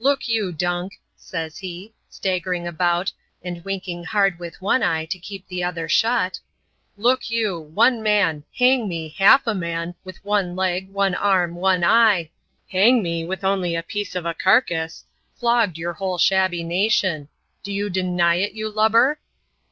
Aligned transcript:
''Look 0.00 0.28
you, 0.28 0.52
Dunk," 0.52 0.92
says 1.16 1.58
he, 1.58 1.92
staggering 2.08 2.68
about, 2.68 3.10
and 3.42 3.64
winking 3.64 4.04
hard 4.04 4.38
with 4.38 4.62
one 4.62 4.80
eye, 4.80 5.06
to 5.06 5.18
keep 5.18 5.48
the 5.48 5.64
other 5.64 5.88
shut, 5.88 6.38
''Look 6.96 7.30
you: 7.30 7.58
one 7.58 8.00
man— 8.00 8.44
hang 8.60 8.86
me, 8.86 9.08
half 9.18 9.42
21. 9.42 9.58
man— 9.58 9.94
with 10.04 10.24
one 10.24 10.54
leg, 10.54 10.88
one 10.92 11.16
arm, 11.16 11.56
one 11.56 11.82
eye— 11.82 12.30
hang 12.70 13.02
me, 13.02 13.24
with 13.24 13.42
only 13.42 13.74
a 13.74 13.82
piece 13.82 14.14
of 14.14 14.24
a 14.24 14.34
carcass, 14.34 15.04
flogged 15.34 15.76
your 15.76 15.94
whole 15.94 16.16
shabby 16.16 16.62
nation. 16.62 17.28
Do 17.64 17.72
you 17.72 17.90
deny 17.90 18.36
it, 18.36 18.52
you 18.52 18.70
lubber?" 18.70 19.18